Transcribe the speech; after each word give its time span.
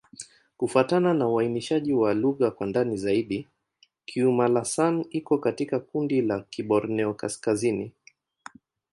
Kufuatana 0.57 1.13
na 1.13 1.27
uainishaji 1.27 1.93
wa 1.93 2.13
lugha 2.13 2.51
kwa 2.51 2.67
ndani 2.67 2.97
zaidi, 2.97 3.47
Kiuma'-Lasan 4.05 5.05
iko 5.09 5.37
katika 5.37 5.79
kundi 5.79 6.21
la 6.21 6.39
Kiborneo-Kaskazini. 6.39 7.91